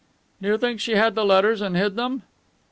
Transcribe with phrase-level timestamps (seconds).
[0.41, 2.23] "Do you think she had the letters and hid them?"